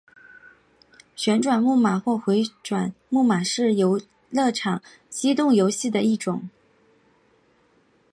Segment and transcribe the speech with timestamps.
[1.15, 4.81] 旋转木马或回转木马是游乐场
[5.11, 6.49] 机动游戏的一种。